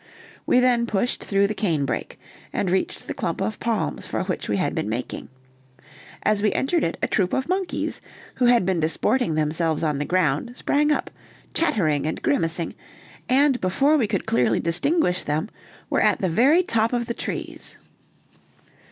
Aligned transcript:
We 0.47 0.59
then 0.59 0.87
pushed 0.87 1.23
through 1.23 1.45
the 1.45 1.53
cane 1.53 1.85
brake, 1.85 2.17
and 2.51 2.71
reached 2.71 3.05
the 3.05 3.13
clump 3.13 3.39
of 3.39 3.59
palms 3.59 4.07
for 4.07 4.23
which 4.23 4.49
we 4.49 4.57
had 4.57 4.73
been 4.73 4.89
making; 4.89 5.29
as 6.23 6.41
we 6.41 6.51
entered 6.53 6.83
it 6.83 6.97
a 7.03 7.07
troop 7.07 7.33
of 7.33 7.47
monkeys, 7.47 8.01
who 8.37 8.45
had 8.45 8.65
been 8.65 8.79
disporting 8.79 9.35
themselves 9.35 9.83
on 9.83 9.99
the 9.99 10.05
ground, 10.05 10.57
sprang 10.57 10.91
up, 10.91 11.11
chattering 11.53 12.07
and 12.07 12.23
grimacing, 12.23 12.73
and 13.29 13.61
before 13.61 13.95
we 13.95 14.07
could 14.07 14.25
clearly 14.25 14.59
distinguish 14.59 15.21
them 15.21 15.49
were 15.87 16.01
at 16.01 16.19
the 16.19 16.29
very 16.29 16.63
top 16.63 16.93
of 16.93 17.05
the 17.05 17.13
trees. 17.13 17.77